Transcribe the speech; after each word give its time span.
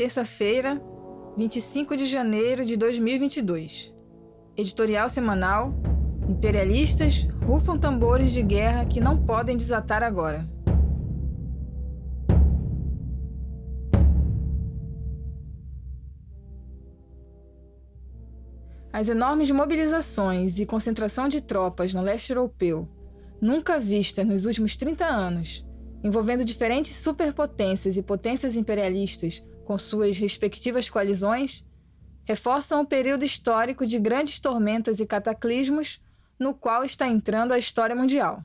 Terça-feira, 0.00 0.80
25 1.36 1.94
de 1.94 2.06
janeiro 2.06 2.64
de 2.64 2.74
2022. 2.74 3.94
Editorial 4.56 5.10
semanal: 5.10 5.74
Imperialistas 6.26 7.28
rufam 7.46 7.78
tambores 7.78 8.32
de 8.32 8.40
guerra 8.40 8.86
que 8.86 8.98
não 8.98 9.22
podem 9.26 9.58
desatar 9.58 10.02
agora. 10.02 10.48
As 18.90 19.10
enormes 19.10 19.50
mobilizações 19.50 20.58
e 20.58 20.64
concentração 20.64 21.28
de 21.28 21.42
tropas 21.42 21.92
no 21.92 22.00
leste 22.00 22.30
europeu, 22.30 22.88
nunca 23.38 23.78
vistas 23.78 24.26
nos 24.26 24.46
últimos 24.46 24.78
30 24.78 25.04
anos, 25.04 25.62
envolvendo 26.02 26.42
diferentes 26.42 26.96
superpotências 26.96 27.98
e 27.98 28.02
potências 28.02 28.56
imperialistas 28.56 29.44
com 29.70 29.78
suas 29.78 30.18
respectivas 30.18 30.90
coalizões, 30.90 31.64
reforçam 32.24 32.80
o 32.80 32.84
período 32.84 33.24
histórico 33.24 33.86
de 33.86 34.00
grandes 34.00 34.40
tormentas 34.40 34.98
e 34.98 35.06
cataclismos 35.06 36.02
no 36.36 36.52
qual 36.52 36.82
está 36.82 37.06
entrando 37.06 37.52
a 37.52 37.58
história 37.58 37.94
mundial. 37.94 38.42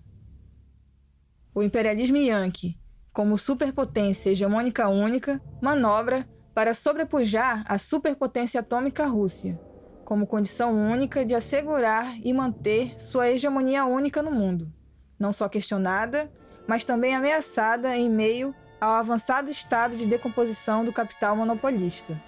O 1.52 1.64
imperialismo 1.64 2.18
yankee, 2.18 2.78
como 3.12 3.40
superpotência 3.40 4.30
hegemônica 4.30 4.88
única, 4.88 5.42
manobra 5.60 6.30
para 6.54 6.76
sobrepujar 6.76 7.66
a 7.68 7.80
superpotência 7.80 8.60
atômica 8.60 9.08
Rússia, 9.08 9.60
como 10.04 10.28
condição 10.28 10.76
única 10.76 11.26
de 11.26 11.34
assegurar 11.34 12.20
e 12.24 12.32
manter 12.34 13.02
sua 13.02 13.32
hegemonia 13.32 13.84
única 13.84 14.22
no 14.22 14.30
mundo, 14.30 14.72
não 15.18 15.34
só 15.34 15.50
questionada, 15.50 16.32
mas 16.68 16.84
também 16.84 17.16
ameaçada 17.16 17.98
em 17.98 18.12
meio 18.12 18.54
ao 18.86 18.92
avançado 18.92 19.50
estado 19.50 19.98
de 19.98 20.06
decomposição 20.06 20.86
do 20.86 20.94
capital 20.94 21.36
monopolista. 21.36 22.22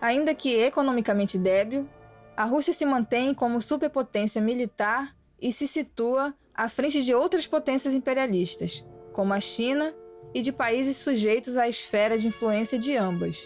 Ainda 0.00 0.34
que 0.34 0.56
economicamente 0.56 1.38
débil, 1.38 1.88
a 2.36 2.44
Rússia 2.44 2.72
se 2.72 2.84
mantém 2.84 3.32
como 3.32 3.62
superpotência 3.62 4.40
militar 4.40 5.14
e 5.40 5.52
se 5.52 5.68
situa 5.68 6.34
à 6.52 6.68
frente 6.68 7.04
de 7.04 7.14
outras 7.14 7.46
potências 7.46 7.94
imperialistas, 7.94 8.84
como 9.12 9.32
a 9.32 9.38
China 9.38 9.94
e 10.34 10.42
de 10.42 10.50
países 10.50 10.96
sujeitos 10.96 11.56
à 11.56 11.68
esfera 11.68 12.18
de 12.18 12.26
influência 12.26 12.76
de 12.76 12.96
ambas. 12.96 13.38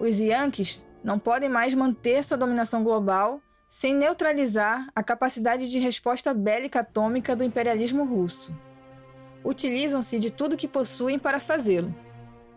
Os 0.00 0.18
Yankees 0.18 0.82
não 1.04 1.20
podem 1.20 1.48
mais 1.48 1.72
manter 1.72 2.24
sua 2.24 2.36
dominação 2.36 2.82
global 2.82 3.40
sem 3.70 3.94
neutralizar 3.94 4.88
a 4.92 5.04
capacidade 5.04 5.70
de 5.70 5.78
resposta 5.78 6.34
bélica 6.34 6.80
atômica 6.80 7.36
do 7.36 7.44
imperialismo 7.44 8.04
russo 8.04 8.52
utilizam-se 9.46 10.18
de 10.18 10.30
tudo 10.30 10.56
que 10.56 10.66
possuem 10.66 11.18
para 11.18 11.38
fazê-lo. 11.38 11.94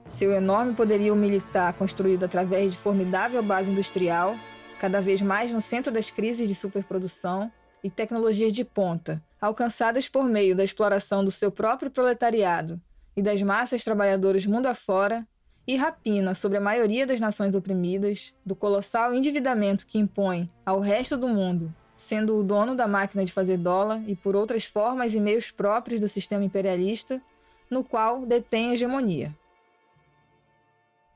Seu 0.08 0.32
enorme 0.32 0.74
poderio 0.74 1.16
militar, 1.16 1.74
construído 1.74 2.24
através 2.24 2.74
de 2.74 2.80
formidável 2.80 3.44
base 3.44 3.70
industrial, 3.70 4.36
cada 4.80 5.00
vez 5.00 5.22
mais 5.22 5.52
no 5.52 5.62
centro 5.62 5.92
das 5.92 6.10
crises 6.10 6.48
de 6.48 6.56
superprodução, 6.56 7.52
e 7.82 7.90
tecnologias 7.90 8.54
de 8.54 8.66
ponta, 8.66 9.24
alcançadas 9.40 10.10
por 10.10 10.26
meio 10.26 10.54
da 10.54 10.66
exploração 10.66 11.24
do 11.24 11.32
seu 11.32 11.50
próprio 11.50 11.90
proletariado 11.90 12.82
e 13.16 13.22
das 13.22 13.42
massas 13.42 13.84
trabalhadoras 13.84 14.46
mundo 14.46 14.66
afora, 14.66 15.26
e 15.66 15.78
rapina 15.78 16.34
sobre 16.34 16.58
a 16.58 16.62
maioria 16.62 17.06
das 17.06 17.20
nações 17.20 17.54
oprimidas, 17.54 18.34
do 18.44 18.56
colossal 18.56 19.14
endividamento 19.14 19.86
que 19.86 20.00
impõe 20.00 20.50
ao 20.66 20.80
resto 20.80 21.16
do 21.16 21.28
mundo 21.28 21.74
sendo 22.00 22.38
o 22.38 22.44
dono 22.44 22.76
da 22.76 22.88
máquina 22.88 23.26
de 23.26 23.34
fazer 23.34 23.58
dólar 23.58 24.02
e 24.08 24.16
por 24.16 24.34
outras 24.34 24.64
formas 24.64 25.14
e 25.14 25.20
meios 25.20 25.52
próprios 25.52 26.00
do 26.00 26.08
sistema 26.08 26.46
imperialista, 26.46 27.22
no 27.70 27.84
qual 27.84 28.26
detém 28.26 28.72
hegemonia. 28.72 29.36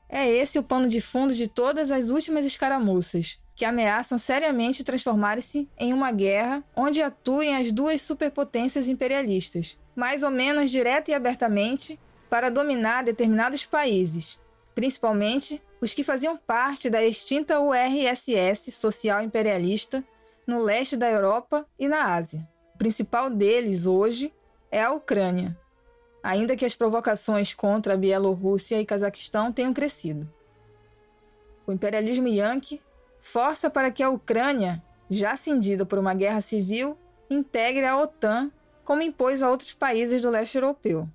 É 0.06 0.28
esse 0.28 0.58
o 0.58 0.62
pano 0.62 0.86
de 0.86 1.00
fundo 1.00 1.34
de 1.34 1.48
todas 1.48 1.90
as 1.90 2.10
últimas 2.10 2.44
escaramuças, 2.44 3.40
que 3.56 3.64
ameaçam 3.64 4.18
seriamente 4.18 4.84
transformar-se 4.84 5.66
em 5.78 5.94
uma 5.94 6.12
guerra 6.12 6.62
onde 6.76 7.00
atuem 7.00 7.56
as 7.56 7.72
duas 7.72 8.02
superpotências 8.02 8.86
imperialistas, 8.86 9.78
mais 9.96 10.22
ou 10.22 10.30
menos 10.30 10.70
direta 10.70 11.10
e 11.10 11.14
abertamente, 11.14 11.98
para 12.28 12.50
dominar 12.50 13.04
determinados 13.04 13.64
países, 13.64 14.38
principalmente 14.74 15.62
os 15.80 15.94
que 15.94 16.04
faziam 16.04 16.36
parte 16.36 16.90
da 16.90 17.02
extinta 17.02 17.58
URSS 17.58 18.70
social 18.70 19.22
imperialista 19.22 20.04
no 20.46 20.62
leste 20.62 20.96
da 20.96 21.10
Europa 21.10 21.66
e 21.78 21.88
na 21.88 22.14
Ásia. 22.14 22.46
O 22.74 22.78
principal 22.78 23.30
deles 23.30 23.86
hoje 23.86 24.32
é 24.70 24.82
a 24.82 24.92
Ucrânia, 24.92 25.56
ainda 26.22 26.56
que 26.56 26.64
as 26.64 26.74
provocações 26.74 27.54
contra 27.54 27.94
a 27.94 27.96
Bielorrússia 27.96 28.80
e 28.80 28.86
Cazaquistão 28.86 29.52
tenham 29.52 29.72
crescido. 29.72 30.28
O 31.66 31.72
imperialismo 31.72 32.28
yankee 32.28 32.80
força 33.20 33.70
para 33.70 33.90
que 33.90 34.02
a 34.02 34.10
Ucrânia, 34.10 34.82
já 35.08 35.36
cindida 35.36 35.86
por 35.86 35.98
uma 35.98 36.12
guerra 36.12 36.40
civil, 36.40 36.98
integre 37.30 37.86
a 37.86 37.98
OTAN 37.98 38.50
como 38.84 39.02
impôs 39.02 39.42
a 39.42 39.50
outros 39.50 39.72
países 39.72 40.20
do 40.20 40.30
leste 40.30 40.56
europeu. 40.56 41.08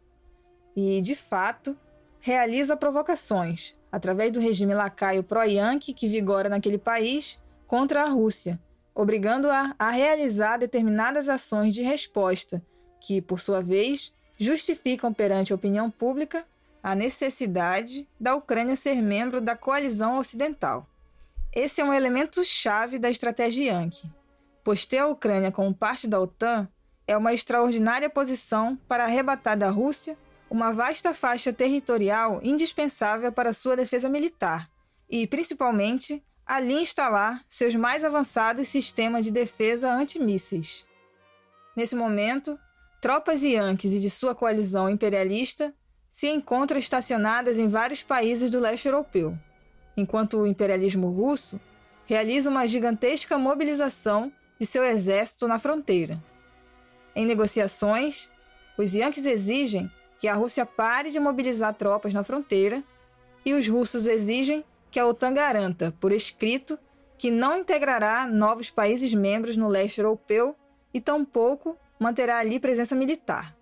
E, 0.75 1.01
de 1.01 1.15
fato, 1.15 1.77
realiza 2.19 2.75
provocações, 2.75 3.75
através 3.91 4.31
do 4.31 4.39
regime 4.39 4.73
lacaio 4.73 5.23
pró-yankee 5.23 5.93
que 5.93 6.07
vigora 6.07 6.49
naquele 6.49 6.77
país, 6.77 7.39
contra 7.67 8.03
a 8.03 8.09
Rússia, 8.09 8.59
obrigando-a 8.99 9.73
a 9.79 9.91
realizar 9.91 10.57
determinadas 10.57 11.29
ações 11.29 11.73
de 11.73 11.81
resposta, 11.81 12.61
que, 12.99 13.21
por 13.21 13.39
sua 13.39 13.61
vez, 13.61 14.11
justificam 14.37 15.13
perante 15.13 15.53
a 15.53 15.55
opinião 15.55 15.89
pública 15.89 16.45
a 16.83 16.93
necessidade 16.93 18.05
da 18.19 18.35
Ucrânia 18.35 18.75
ser 18.75 19.01
membro 19.01 19.39
da 19.39 19.55
coalizão 19.55 20.17
ocidental. 20.17 20.85
Esse 21.55 21.79
é 21.79 21.85
um 21.85 21.93
elemento 21.93 22.43
chave 22.43 22.99
da 22.99 23.09
estratégia 23.09 23.71
Yankee, 23.71 24.11
pois 24.65 24.85
ter 24.85 24.97
a 24.97 25.07
Ucrânia 25.07 25.49
como 25.49 25.73
parte 25.73 26.05
da 26.05 26.19
OTAN 26.19 26.67
é 27.07 27.15
uma 27.15 27.33
extraordinária 27.33 28.09
posição 28.09 28.77
para 28.85 29.05
arrebatar 29.05 29.57
da 29.57 29.69
Rússia 29.69 30.17
uma 30.49 30.73
vasta 30.73 31.13
faixa 31.13 31.53
territorial 31.53 32.41
indispensável 32.43 33.31
para 33.31 33.53
sua 33.53 33.77
defesa 33.77 34.09
militar 34.09 34.69
e, 35.09 35.25
principalmente, 35.25 36.21
ali 36.49 36.81
instalar 36.81 37.45
seus 37.47 37.75
mais 37.75 38.03
avançados 38.03 38.67
sistemas 38.69 39.23
de 39.23 39.29
defesa 39.29 39.93
antimísseis. 39.93 40.83
Nesse 41.75 41.95
momento, 41.95 42.57
tropas 42.99 43.43
Yankees 43.43 43.93
e 43.93 43.99
de 43.99 44.09
sua 44.09 44.33
coalizão 44.33 44.89
imperialista 44.89 45.71
se 46.11 46.27
encontram 46.27 46.79
estacionadas 46.79 47.59
em 47.59 47.67
vários 47.67 48.01
países 48.01 48.49
do 48.49 48.59
leste 48.59 48.87
europeu, 48.87 49.37
enquanto 49.95 50.39
o 50.39 50.47
imperialismo 50.47 51.11
russo 51.11 51.61
realiza 52.07 52.49
uma 52.49 52.65
gigantesca 52.65 53.37
mobilização 53.37 54.33
de 54.59 54.65
seu 54.65 54.83
exército 54.83 55.47
na 55.47 55.59
fronteira. 55.59 56.19
Em 57.15 57.27
negociações, 57.27 58.27
os 58.75 58.95
Yankees 58.95 59.27
exigem 59.27 59.91
que 60.17 60.27
a 60.27 60.33
Rússia 60.33 60.65
pare 60.65 61.11
de 61.11 61.19
mobilizar 61.19 61.75
tropas 61.75 62.11
na 62.11 62.23
fronteira 62.23 62.83
e 63.45 63.53
os 63.53 63.67
russos 63.67 64.07
exigem 64.07 64.65
que 64.91 64.99
a 64.99 65.05
OTAN 65.05 65.33
garanta, 65.33 65.93
por 65.99 66.11
escrito, 66.11 66.77
que 67.17 67.29
não 67.29 67.57
integrará 67.57 68.25
novos 68.25 68.71
países 68.71 69.13
membros 69.13 69.57
no 69.57 69.67
leste 69.67 69.99
europeu 69.99 70.55
e 70.93 71.01
tampouco 71.01 71.77
manterá 71.99 72.39
ali 72.39 72.59
presença 72.59 72.95
militar. 72.95 73.55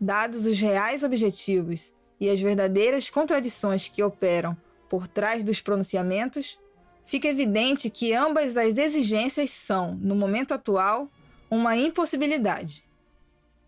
Dados 0.00 0.46
os 0.46 0.60
reais 0.60 1.02
objetivos 1.02 1.92
e 2.20 2.28
as 2.28 2.40
verdadeiras 2.40 3.08
contradições 3.10 3.88
que 3.88 4.02
operam 4.02 4.56
por 4.88 5.08
trás 5.08 5.42
dos 5.42 5.60
pronunciamentos, 5.60 6.58
fica 7.04 7.28
evidente 7.28 7.90
que 7.90 8.12
ambas 8.12 8.56
as 8.56 8.76
exigências 8.76 9.50
são, 9.50 9.94
no 9.94 10.14
momento 10.14 10.54
atual, 10.54 11.08
uma 11.50 11.76
impossibilidade. 11.76 12.84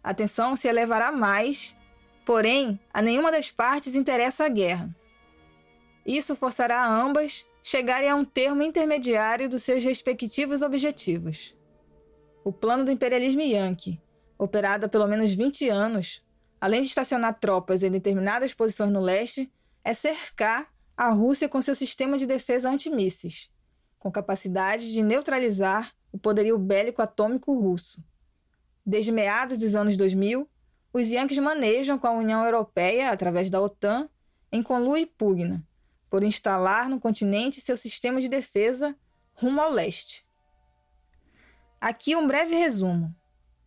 A 0.03 0.15
tensão 0.15 0.55
se 0.55 0.69
elevará 0.69 1.11
mais, 1.11 1.75
porém, 2.25 2.79
a 2.93 3.03
nenhuma 3.03 3.33
das 3.33 3.51
partes 3.51 3.97
interessa 3.97 4.45
a 4.45 4.49
guerra. 4.49 4.95
Isso 6.07 6.37
forçará 6.37 6.87
ambas 6.87 7.45
chegarem 7.61 8.09
a 8.09 8.15
um 8.15 8.25
termo 8.25 8.63
intermediário 8.63 9.49
dos 9.49 9.65
seus 9.65 9.83
respectivos 9.83 10.63
objetivos. 10.63 11.57
O 12.45 12.53
plano 12.53 12.85
do 12.85 12.93
imperialismo 12.93 13.43
Yankee, 13.43 14.01
operado 14.39 14.87
há 14.87 14.89
pelo 14.89 15.09
menos 15.09 15.35
20 15.35 15.69
anos, 15.69 16.25
além 16.61 16.83
de 16.83 16.87
estacionar 16.87 17.41
tropas 17.41 17.83
em 17.83 17.91
determinadas 17.91 18.55
posições 18.55 18.93
no 18.93 19.01
leste, 19.01 19.53
é 19.83 19.93
cercar 19.93 20.73
a 20.97 21.11
Rússia 21.11 21.49
com 21.49 21.61
seu 21.61 21.75
sistema 21.75 22.17
de 22.17 22.25
defesa 22.25 22.71
antimísseis, 22.71 23.51
com 23.99 24.11
capacidade 24.11 24.93
de 24.93 25.03
neutralizar 25.03 25.93
o 26.13 26.19
poderio 26.19 26.57
bélico 26.57 27.03
atômico 27.03 27.53
russo. 27.53 28.01
Desde 28.85 29.11
meados 29.11 29.59
dos 29.59 29.75
anos 29.75 29.97
2000, 29.97 30.49
os 30.93 31.11
Yankees 31.11 31.39
manejam 31.39 31.99
com 31.99 32.07
a 32.07 32.13
União 32.13 32.45
Europeia, 32.45 33.11
através 33.11 33.51
da 33.51 33.61
OTAN, 33.61 34.09
em 34.53 34.63
conluio 34.63 35.03
e 35.03 35.07
pugna, 35.07 35.67
por 36.11 36.23
instalar 36.23 36.89
no 36.89 37.01
continente 37.01 37.61
seu 37.61 37.77
sistema 37.77 38.21
de 38.21 38.29
defesa 38.29 38.97
rumo 39.35 39.61
ao 39.61 39.71
leste. 39.71 40.27
Aqui 41.81 42.17
um 42.17 42.27
breve 42.27 42.55
resumo. 42.55 43.15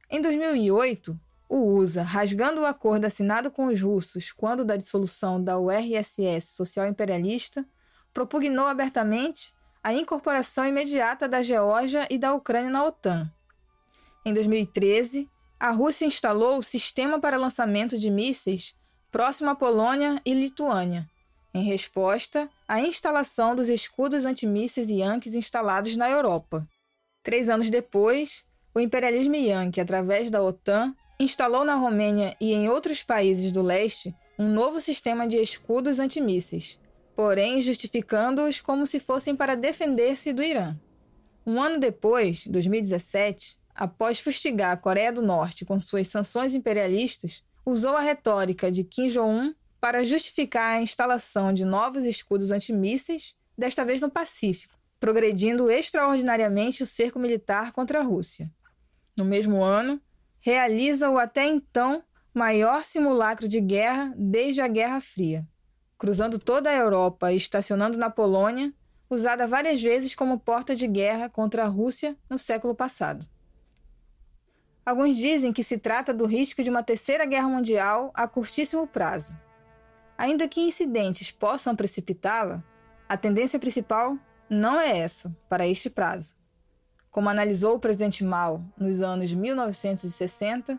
Em 0.10 0.22
2008, 0.22 1.20
o 1.48 1.74
USA, 1.76 2.04
rasgando 2.04 2.62
o 2.62 2.66
acordo 2.66 3.06
assinado 3.06 3.50
com 3.50 3.68
os 3.68 3.82
russos 3.82 4.32
quando 4.32 4.66
da 4.66 4.76
dissolução 4.76 5.44
da 5.44 5.58
URSS 5.58 6.56
social 6.56 6.88
imperialista, 6.88 7.66
propugnou 8.14 8.68
abertamente 8.68 9.54
a 9.84 9.94
incorporação 9.94 10.66
imediata 10.66 11.28
da 11.28 11.42
Geórgia 11.42 12.08
e 12.10 12.18
da 12.18 12.34
Ucrânia 12.34 12.70
na 12.70 12.84
OTAN. 12.84 13.32
Em 14.26 14.34
2013, 14.34 15.30
a 15.60 15.72
Rússia 15.72 16.06
instalou 16.06 16.58
o 16.58 16.64
sistema 16.64 17.20
para 17.20 17.38
lançamento 17.38 17.98
de 17.98 18.10
mísseis 18.10 18.76
próximo 19.12 19.50
à 19.50 19.56
Polônia 19.56 20.22
e 20.26 20.34
Lituânia, 20.34 21.10
em 21.54 21.64
resposta 21.64 22.50
à 22.68 22.80
instalação 22.80 23.56
dos 23.56 23.70
escudos 23.70 24.26
antimísseis 24.26 24.90
Yankees 24.90 25.36
instalados 25.36 25.96
na 25.96 26.10
Europa. 26.10 26.68
Três 27.24 27.50
anos 27.50 27.70
depois, 27.70 28.44
o 28.74 28.80
imperialismo 28.80 29.36
Yankee, 29.36 29.82
através 29.82 30.30
da 30.30 30.42
OTAN, 30.42 30.96
instalou 31.20 31.66
na 31.66 31.76
Romênia 31.76 32.36
e 32.40 32.54
em 32.54 32.70
outros 32.70 33.04
países 33.04 33.52
do 33.52 33.62
leste 33.62 34.16
um 34.38 34.48
novo 34.48 34.80
sistema 34.80 35.28
de 35.28 35.38
escudos 35.38 36.00
antimísseis, 36.00 36.80
porém 37.16 37.62
justificando-os 37.62 38.62
como 38.62 38.88
se 38.88 39.00
fossem 39.00 39.36
para 39.36 39.56
defender-se 39.56 40.32
do 40.32 40.42
Irã. 40.42 40.78
Um 41.46 41.62
ano 41.62 41.78
depois, 41.78 42.48
2017, 42.48 43.58
após 43.76 44.20
fustigar 44.20 44.72
a 44.72 44.78
Coreia 44.78 45.12
do 45.12 45.22
Norte 45.22 45.66
com 45.66 45.80
suas 45.82 46.08
sanções 46.08 46.54
imperialistas, 46.54 47.44
usou 47.66 47.98
a 47.98 48.02
retórica 48.02 48.72
de 48.72 48.84
Kim 48.84 49.08
Jong-un 49.08 49.54
para 49.80 50.04
justificar 50.04 50.76
a 50.76 50.82
instalação 50.82 51.54
de 51.54 51.64
novos 51.64 52.04
escudos 52.04 52.52
antimísseis, 52.52 53.36
desta 53.58 53.86
vez 53.86 54.02
no 54.02 54.10
Pacífico, 54.10 54.78
progredindo 55.00 55.72
extraordinariamente 55.72 56.84
o 56.84 56.88
cerco 56.88 57.20
militar 57.20 57.72
contra 57.72 58.00
a 58.00 58.04
Rússia. 58.04 58.52
No 59.18 59.26
mesmo 59.26 59.64
ano, 59.64 60.02
realiza 60.40 61.10
o 61.10 61.18
até 61.18 61.46
então 61.46 62.04
maior 62.34 62.84
simulacro 62.84 63.48
de 63.48 63.60
guerra 63.60 64.14
desde 64.16 64.62
a 64.62 64.68
Guerra 64.68 65.02
Fria, 65.02 65.48
cruzando 65.98 66.40
toda 66.40 66.70
a 66.70 66.76
Europa 66.76 67.32
e 67.32 67.38
estacionando 67.38 67.98
na 67.98 68.10
Polônia, 68.10 68.74
usada 69.10 69.48
várias 69.48 69.82
vezes 69.82 70.14
como 70.14 70.40
porta 70.40 70.76
de 70.76 70.88
guerra 70.88 71.30
contra 71.30 71.64
a 71.64 71.68
Rússia 71.68 72.16
no 72.30 72.38
século 72.38 72.76
passado. 72.76 73.28
Alguns 74.86 75.18
dizem 75.18 75.52
que 75.52 75.64
se 75.64 75.78
trata 75.78 76.14
do 76.14 76.26
risco 76.26 76.64
de 76.64 76.70
uma 76.70 76.84
terceira 76.84 77.26
guerra 77.26 77.48
mundial 77.48 78.12
a 78.14 78.28
curtíssimo 78.28 78.88
prazo. 78.88 79.38
Ainda 80.20 80.50
que 80.50 80.60
incidentes 80.60 81.32
possam 81.32 81.74
precipitá-la, 81.74 82.62
a 83.08 83.16
tendência 83.16 83.58
principal 83.58 84.18
não 84.50 84.78
é 84.78 84.98
essa 84.98 85.34
para 85.48 85.66
este 85.66 85.90
prazo. 85.90 86.36
Como 87.10 87.30
analisou 87.30 87.76
o 87.76 87.80
presidente 87.80 88.22
Mao 88.22 88.62
nos 88.78 89.02
anos 89.02 89.34
1960, 89.34 90.78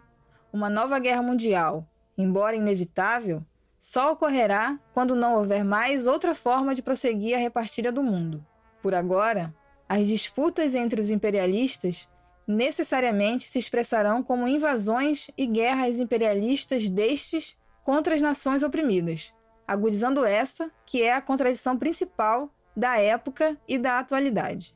uma 0.53 0.69
nova 0.69 0.99
guerra 0.99 1.23
mundial, 1.23 1.89
embora 2.19 2.55
inevitável, 2.55 3.43
só 3.81 4.13
ocorrerá 4.13 4.79
quando 4.93 5.17
não 5.17 5.37
houver 5.37 5.65
mais 5.65 6.07
outra 6.07 6.35
forma 6.35 6.75
de 6.75 6.83
prosseguir 6.83 7.35
a 7.35 7.41
repartilha 7.41 7.91
do 7.91 8.03
mundo. 8.03 8.45
Por 8.83 8.95
agora, 8.95 9.55
as 9.89 10.07
disputas 10.07 10.75
entre 10.75 11.01
os 11.01 11.09
imperialistas 11.09 12.07
necessariamente 12.47 13.49
se 13.49 13.59
expressarão 13.59 14.23
como 14.23 14.47
invasões 14.47 15.31
e 15.35 15.47
guerras 15.47 15.99
imperialistas 15.99 16.91
destes 16.91 17.57
contra 17.85 18.15
as 18.15 18.21
nações 18.21 18.63
oprimidas, 18.63 19.33
agudizando 19.67 20.25
essa, 20.25 20.71
que 20.85 21.03
é 21.03 21.13
a 21.15 21.21
contradição 21.21 21.79
principal 21.79 22.53
da 22.77 22.99
época 22.99 23.57
e 23.69 23.79
da 23.79 23.99
atualidade. 23.99 24.75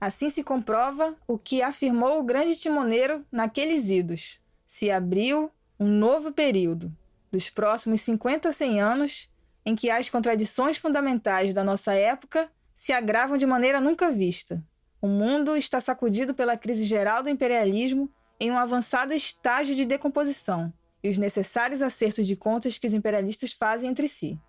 Assim 0.00 0.28
se 0.28 0.42
comprova 0.42 1.16
o 1.26 1.38
que 1.38 1.62
afirmou 1.62 2.20
o 2.20 2.22
grande 2.22 2.56
timoneiro 2.56 3.24
naqueles 3.30 3.88
idos. 3.88 4.40
Se 4.66 4.90
abriu 4.90 5.50
um 5.78 5.88
novo 5.88 6.32
período, 6.32 6.94
dos 7.30 7.50
próximos 7.50 8.02
50 8.02 8.48
a 8.48 8.52
100 8.52 8.80
anos, 8.80 9.30
em 9.64 9.74
que 9.74 9.90
as 9.90 10.10
contradições 10.10 10.76
fundamentais 10.76 11.54
da 11.54 11.64
nossa 11.64 11.94
época 11.94 12.50
se 12.76 12.92
agravam 12.92 13.36
de 13.36 13.46
maneira 13.46 13.80
nunca 13.80 14.10
vista. 14.10 14.62
O 15.00 15.06
mundo 15.06 15.56
está 15.56 15.80
sacudido 15.80 16.34
pela 16.34 16.56
crise 16.56 16.84
geral 16.84 17.22
do 17.22 17.30
imperialismo 17.30 18.10
em 18.38 18.50
um 18.50 18.58
avançado 18.58 19.12
estágio 19.12 19.74
de 19.74 19.84
decomposição 19.84 20.72
e 21.04 21.10
os 21.10 21.18
necessários 21.18 21.82
acertos 21.82 22.26
de 22.26 22.34
contas 22.34 22.78
que 22.78 22.86
os 22.86 22.94
imperialistas 22.94 23.52
fazem 23.52 23.90
entre 23.90 24.08
si. 24.08 24.40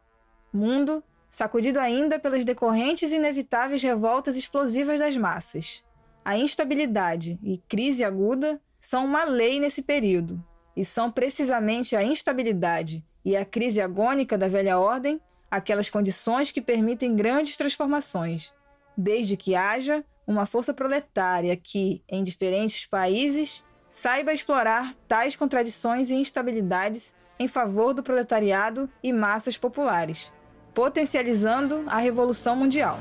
Mundo 0.54 1.04
sacudido 1.30 1.82
ainda 1.82 2.18
pelas 2.18 2.46
decorrentes 2.46 3.12
e 3.12 3.18
inevitáveis 3.18 3.84
revoltas 3.84 4.38
explosivas 4.38 4.98
das 4.98 5.18
massas. 5.18 5.84
A 6.24 6.38
instabilidade 6.38 7.38
e 7.44 7.58
crise 7.68 8.06
aguda 8.06 8.62
são 8.80 9.04
uma 9.04 9.26
lei 9.26 9.60
nesse 9.60 9.82
período, 9.82 10.42
e 10.78 10.86
são 10.86 11.12
precisamente 11.12 11.94
a 11.94 12.02
instabilidade 12.02 13.04
e 13.26 13.36
a 13.36 13.44
crise 13.44 13.82
agônica 13.82 14.38
da 14.38 14.48
velha 14.48 14.80
ordem 14.80 15.20
aquelas 15.52 15.90
condições 15.90 16.52
que 16.52 16.62
permitem 16.62 17.18
grandes 17.18 17.58
transformações, 17.58 18.54
desde 18.98 19.36
que 19.36 19.56
haja 19.56 20.06
uma 20.26 20.46
força 20.46 20.74
proletária 20.74 21.56
que, 21.58 22.02
em 22.08 22.24
diferentes 22.24 22.86
países, 22.86 23.62
saiba 23.96 24.34
explorar 24.34 24.94
tais 25.08 25.38
contradições 25.38 26.10
e 26.10 26.16
instabilidades 26.16 27.14
em 27.40 27.48
favor 27.48 27.94
do 27.94 28.04
proletariado 28.04 28.90
e 29.02 29.14
massas 29.14 29.58
populares, 29.58 30.34
potencializando 30.74 31.86
a 31.88 32.00
revolução 32.00 32.58
mundial. 32.58 33.00